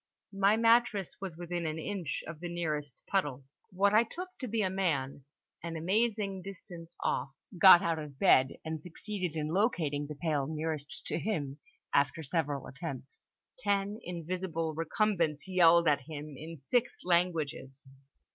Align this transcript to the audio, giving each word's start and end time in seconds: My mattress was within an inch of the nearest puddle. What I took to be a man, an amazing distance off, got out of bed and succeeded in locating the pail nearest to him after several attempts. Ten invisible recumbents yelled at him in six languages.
My 0.33 0.57
mattress 0.57 1.17
was 1.21 1.37
within 1.37 1.67
an 1.67 1.77
inch 1.77 2.23
of 2.25 2.39
the 2.39 2.51
nearest 2.51 3.05
puddle. 3.05 3.43
What 3.69 3.93
I 3.93 4.01
took 4.03 4.29
to 4.39 4.47
be 4.47 4.63
a 4.63 4.69
man, 4.71 5.25
an 5.61 5.75
amazing 5.77 6.41
distance 6.41 6.95
off, 7.03 7.29
got 7.59 7.83
out 7.83 7.99
of 7.99 8.17
bed 8.17 8.57
and 8.65 8.81
succeeded 8.81 9.35
in 9.37 9.49
locating 9.49 10.07
the 10.07 10.15
pail 10.15 10.47
nearest 10.47 11.05
to 11.05 11.19
him 11.19 11.59
after 11.93 12.23
several 12.23 12.65
attempts. 12.65 13.25
Ten 13.59 13.99
invisible 14.03 14.73
recumbents 14.73 15.47
yelled 15.47 15.87
at 15.87 16.01
him 16.07 16.33
in 16.35 16.57
six 16.57 17.01
languages. 17.03 17.87